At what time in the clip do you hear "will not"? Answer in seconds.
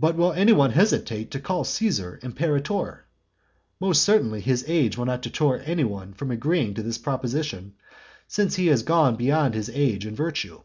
4.96-5.20